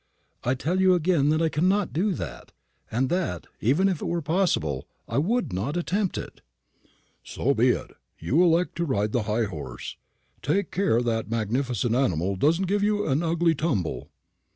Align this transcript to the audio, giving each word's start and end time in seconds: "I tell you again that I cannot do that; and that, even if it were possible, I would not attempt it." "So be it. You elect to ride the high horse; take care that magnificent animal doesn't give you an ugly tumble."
"I 0.43 0.55
tell 0.55 0.81
you 0.81 0.95
again 0.95 1.29
that 1.29 1.43
I 1.43 1.49
cannot 1.49 1.93
do 1.93 2.11
that; 2.13 2.53
and 2.89 3.07
that, 3.09 3.45
even 3.59 3.87
if 3.87 4.01
it 4.01 4.05
were 4.07 4.23
possible, 4.23 4.87
I 5.07 5.19
would 5.19 5.53
not 5.53 5.77
attempt 5.77 6.17
it." 6.17 6.41
"So 7.23 7.53
be 7.53 7.69
it. 7.69 7.91
You 8.17 8.41
elect 8.41 8.77
to 8.77 8.83
ride 8.85 9.11
the 9.11 9.21
high 9.29 9.45
horse; 9.45 9.97
take 10.41 10.71
care 10.71 11.03
that 11.03 11.29
magnificent 11.29 11.93
animal 11.93 12.35
doesn't 12.35 12.65
give 12.65 12.81
you 12.81 13.05
an 13.05 13.21
ugly 13.21 13.53
tumble." 13.53 14.09